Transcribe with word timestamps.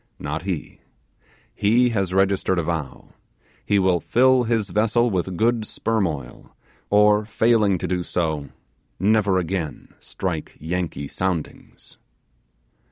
Not 0.17 0.41
he. 0.41 0.79
He 1.53 1.89
has 1.89 2.11
registered 2.11 2.57
a 2.57 2.63
vow: 2.63 3.09
he 3.63 3.77
will 3.77 3.99
fill 3.99 4.45
his 4.45 4.71
vessel 4.71 5.11
with 5.11 5.37
good 5.37 5.63
sperm 5.63 6.07
oil, 6.07 6.55
or 6.89 7.23
failing 7.23 7.77
to 7.77 7.87
do 7.87 8.01
so, 8.01 8.49
never 8.99 9.37
again 9.37 9.89
strike 9.99 10.57
Yankee 10.59 11.07
soundings. 11.07 11.99